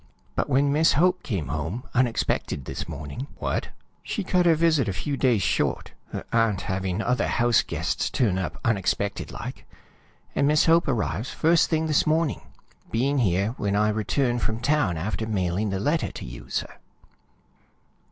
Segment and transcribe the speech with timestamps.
[0.35, 3.69] But when Miss Hope came home unexpected this morning" "What?"
[4.01, 8.39] "She cut her visit a few days short, her aunt having other house guests turn
[8.39, 9.67] up unexpected like,
[10.33, 12.41] and Miss Hope arrives first thing this morning,
[12.89, 16.77] being here when I return from town after mailing the letter to you, sir.